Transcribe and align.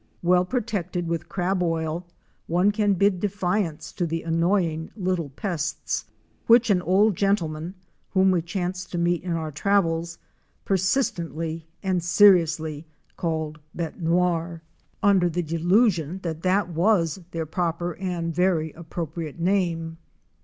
Well 0.23 0.45
pro 0.45 0.61
tected 0.61 1.05
with 1.05 1.29
crab 1.29 1.61
oil 1.61 2.07
one 2.47 2.71
can 2.71 2.93
bid 2.95 3.19
defiance 3.19 3.91
to 3.91 4.07
the 4.07 4.23
annoying 4.23 4.89
little 4.97 5.29
pests, 5.29 6.05
which 6.47 6.71
an 6.71 6.81
old 6.81 7.15
gentleman 7.15 7.75
whom 8.09 8.31
we 8.31 8.41
chanced 8.41 8.91
to 8.93 8.97
meet 8.97 9.21
in 9.21 9.33
our 9.33 9.51
travels 9.51 10.17
persistently 10.65 11.67
and 11.83 12.01
seriously 12.03 12.87
called"' 13.15 13.59
dée 13.77 13.95
noir," 13.99 14.63
146 15.01 15.03
OUR 15.03 15.03
SEARCH 15.03 15.03
FOR 15.03 15.03
A 15.03 15.03
WILDERNESS. 15.03 15.09
under 15.11 15.29
the 15.29 15.43
delusion 15.43 16.19
that 16.23 16.41
that 16.41 16.69
was 16.69 17.19
their 17.29 17.45
proper 17.45 17.93
and 17.97 18.33
very 18.33 18.71
appropriate 18.71 19.39
name. 19.39 19.97